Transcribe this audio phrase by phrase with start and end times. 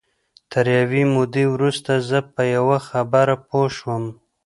[0.51, 4.03] تر یوې مودې وروسته زه په یوه خبره پوه شوم